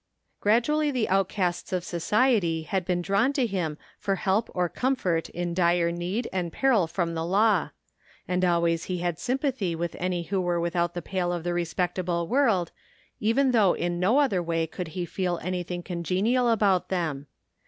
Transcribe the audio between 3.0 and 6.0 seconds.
drawn to him for help or comfort in dire